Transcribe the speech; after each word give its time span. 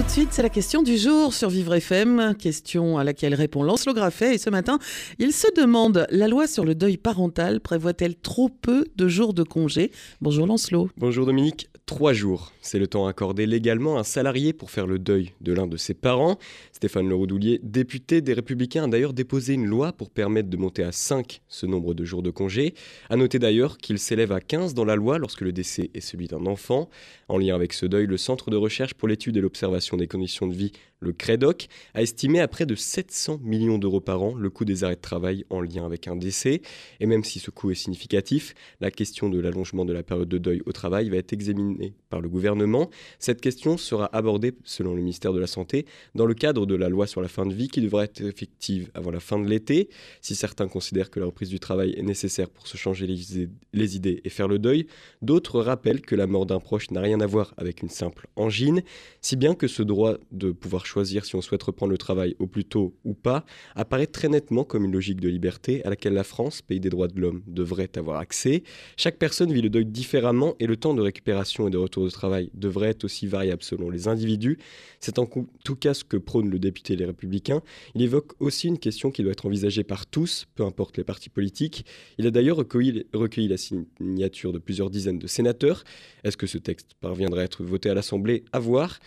Tout 0.00 0.06
de 0.06 0.12
suite, 0.12 0.28
c'est 0.32 0.40
la 0.40 0.48
question 0.48 0.82
du 0.82 0.96
jour 0.96 1.34
sur 1.34 1.50
Vivre 1.50 1.74
FM, 1.74 2.34
question 2.38 2.96
à 2.96 3.04
laquelle 3.04 3.34
répond 3.34 3.62
Lancelot 3.62 3.92
Graffet. 3.92 4.36
Et 4.36 4.38
ce 4.38 4.48
matin, 4.48 4.78
il 5.18 5.30
se 5.30 5.46
demande, 5.54 6.06
la 6.08 6.26
loi 6.26 6.46
sur 6.46 6.64
le 6.64 6.74
deuil 6.74 6.96
parental 6.96 7.60
prévoit-elle 7.60 8.16
trop 8.16 8.48
peu 8.48 8.86
de 8.96 9.08
jours 9.08 9.34
de 9.34 9.42
congé? 9.42 9.92
Bonjour 10.22 10.46
Lancelot. 10.46 10.88
Bonjour 10.96 11.26
Dominique. 11.26 11.68
Trois 11.84 12.12
jours, 12.12 12.52
c'est 12.62 12.78
le 12.78 12.86
temps 12.86 13.08
accordé 13.08 13.46
légalement 13.46 13.96
à 13.96 14.00
un 14.00 14.04
salarié 14.04 14.52
pour 14.52 14.70
faire 14.70 14.86
le 14.86 15.00
deuil 15.00 15.32
de 15.40 15.52
l'un 15.52 15.66
de 15.66 15.76
ses 15.76 15.92
parents. 15.92 16.38
Stéphane 16.70 17.08
Leroudoulier, 17.08 17.58
député 17.64 18.20
des 18.20 18.32
Républicains, 18.32 18.84
a 18.84 18.86
d'ailleurs 18.86 19.12
déposé 19.12 19.54
une 19.54 19.66
loi 19.66 19.92
pour 19.92 20.08
permettre 20.08 20.48
de 20.48 20.56
monter 20.56 20.84
à 20.84 20.92
5 20.92 21.42
ce 21.48 21.66
nombre 21.66 21.92
de 21.92 22.04
jours 22.04 22.22
de 22.22 22.30
congé. 22.30 22.74
A 23.08 23.16
noter 23.16 23.40
d'ailleurs 23.40 23.76
qu'il 23.76 23.98
s'élève 23.98 24.30
à 24.30 24.40
15 24.40 24.72
dans 24.72 24.84
la 24.84 24.94
loi 24.94 25.18
lorsque 25.18 25.40
le 25.40 25.50
décès 25.50 25.90
est 25.92 26.00
celui 26.00 26.28
d'un 26.28 26.46
enfant. 26.46 26.88
En 27.26 27.38
lien 27.38 27.56
avec 27.56 27.72
ce 27.72 27.86
deuil, 27.86 28.06
le 28.06 28.16
Centre 28.16 28.50
de 28.50 28.56
recherche 28.56 28.94
pour 28.94 29.08
l'étude 29.08 29.36
et 29.36 29.40
l'observation 29.40 29.89
des 29.96 30.06
conditions 30.06 30.46
de 30.46 30.54
vie, 30.54 30.72
le 31.00 31.12
CREDOC, 31.12 31.68
a 31.94 32.02
estimé 32.02 32.40
à 32.40 32.48
près 32.48 32.66
de 32.66 32.74
700 32.74 33.40
millions 33.42 33.78
d'euros 33.78 34.00
par 34.00 34.22
an 34.22 34.34
le 34.34 34.50
coût 34.50 34.64
des 34.64 34.84
arrêts 34.84 34.96
de 34.96 35.00
travail 35.00 35.44
en 35.48 35.60
lien 35.60 35.86
avec 35.86 36.08
un 36.08 36.16
décès. 36.16 36.60
Et 37.00 37.06
même 37.06 37.24
si 37.24 37.38
ce 37.38 37.50
coût 37.50 37.70
est 37.70 37.74
significatif, 37.74 38.54
la 38.80 38.90
question 38.90 39.30
de 39.30 39.40
l'allongement 39.40 39.84
de 39.84 39.92
la 39.92 40.02
période 40.02 40.28
de 40.28 40.38
deuil 40.38 40.62
au 40.66 40.72
travail 40.72 41.08
va 41.08 41.16
être 41.16 41.32
examinée 41.32 41.94
par 42.10 42.20
le 42.20 42.28
gouvernement. 42.28 42.90
Cette 43.18 43.40
question 43.40 43.78
sera 43.78 44.14
abordée, 44.14 44.52
selon 44.64 44.94
le 44.94 45.00
ministère 45.00 45.32
de 45.32 45.40
la 45.40 45.46
Santé, 45.46 45.86
dans 46.14 46.26
le 46.26 46.34
cadre 46.34 46.66
de 46.66 46.74
la 46.74 46.90
loi 46.90 47.06
sur 47.06 47.22
la 47.22 47.28
fin 47.28 47.46
de 47.46 47.54
vie 47.54 47.68
qui 47.68 47.80
devra 47.80 48.04
être 48.04 48.20
effective 48.20 48.90
avant 48.94 49.10
la 49.10 49.20
fin 49.20 49.38
de 49.38 49.48
l'été. 49.48 49.88
Si 50.20 50.34
certains 50.34 50.68
considèrent 50.68 51.10
que 51.10 51.20
la 51.20 51.26
reprise 51.26 51.48
du 51.48 51.60
travail 51.60 51.94
est 51.96 52.02
nécessaire 52.02 52.50
pour 52.50 52.66
se 52.66 52.76
changer 52.76 53.06
les 53.06 53.96
idées 53.96 54.20
et 54.24 54.28
faire 54.28 54.48
le 54.48 54.58
deuil, 54.58 54.86
d'autres 55.22 55.60
rappellent 55.60 56.02
que 56.02 56.14
la 56.14 56.26
mort 56.26 56.44
d'un 56.44 56.60
proche 56.60 56.90
n'a 56.90 57.00
rien 57.00 57.20
à 57.20 57.26
voir 57.26 57.54
avec 57.56 57.82
une 57.82 57.88
simple 57.88 58.28
angine, 58.36 58.82
si 59.22 59.36
bien 59.36 59.54
que 59.54 59.66
ce 59.70 59.82
droit 59.82 60.16
de 60.32 60.50
pouvoir 60.50 60.86
choisir 60.86 61.24
si 61.24 61.34
on 61.36 61.40
souhaite 61.40 61.62
reprendre 61.62 61.92
le 61.92 61.98
travail 61.98 62.36
au 62.38 62.46
plus 62.46 62.64
tôt 62.64 62.94
ou 63.04 63.14
pas 63.14 63.44
apparaît 63.74 64.06
très 64.06 64.28
nettement 64.28 64.64
comme 64.64 64.84
une 64.84 64.92
logique 64.92 65.20
de 65.20 65.28
liberté 65.28 65.84
à 65.84 65.90
laquelle 65.90 66.12
la 66.12 66.24
France, 66.24 66.62
pays 66.62 66.80
des 66.80 66.90
droits 66.90 67.08
de 67.08 67.20
l'homme, 67.20 67.42
devrait 67.46 67.90
avoir 67.96 68.18
accès. 68.18 68.62
Chaque 68.96 69.16
personne 69.16 69.52
vit 69.52 69.62
le 69.62 69.70
deuil 69.70 69.86
différemment 69.86 70.54
et 70.58 70.66
le 70.66 70.76
temps 70.76 70.94
de 70.94 71.02
récupération 71.02 71.68
de 71.70 71.78
retour 71.78 72.04
de 72.04 72.10
travail 72.10 72.50
devrait 72.54 72.90
être 72.90 73.04
aussi 73.04 73.26
variable 73.26 73.62
selon 73.62 73.90
les 73.90 74.08
individus. 74.08 74.58
C'est 75.00 75.18
en 75.18 75.26
tout 75.26 75.76
cas 75.76 75.94
ce 75.94 76.04
que 76.04 76.16
prône 76.16 76.50
le 76.50 76.58
député 76.58 76.96
Les 76.96 77.06
Républicains. 77.06 77.62
Il 77.94 78.02
évoque 78.02 78.32
aussi 78.40 78.68
une 78.68 78.78
question 78.78 79.10
qui 79.10 79.22
doit 79.22 79.32
être 79.32 79.46
envisagée 79.46 79.84
par 79.84 80.06
tous, 80.06 80.46
peu 80.54 80.64
importe 80.64 80.98
les 80.98 81.04
partis 81.04 81.30
politiques. 81.30 81.86
Il 82.18 82.26
a 82.26 82.30
d'ailleurs 82.30 82.56
recueilli, 82.56 83.48
la 83.48 83.56
signature 83.56 84.52
de 84.52 84.58
plusieurs 84.58 84.90
dizaines 84.90 85.18
de 85.18 85.26
sénateurs. 85.26 85.84
Est-ce 86.24 86.36
que 86.36 86.46
ce 86.46 86.58
texte 86.58 86.94
parviendra 87.00 87.40
à 87.40 87.44
être 87.44 87.64
voté 87.64 87.88
à 87.88 87.94
l'Assemblée? 87.94 88.44
À 88.52 88.58
voir. 88.58 88.98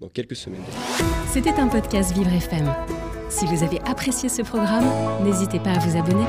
Dans 0.00 0.08
quelques 0.08 0.36
semaines. 0.36 0.62
C'était 1.32 1.54
un 1.54 1.68
podcast 1.68 2.12
Vivre 2.14 2.32
FM. 2.32 2.72
Si 3.28 3.46
vous 3.46 3.62
avez 3.62 3.80
apprécié 3.82 4.28
ce 4.28 4.42
programme, 4.42 4.84
n'hésitez 5.24 5.58
pas 5.58 5.70
à 5.70 5.78
vous 5.78 5.96
abonner. 5.96 6.24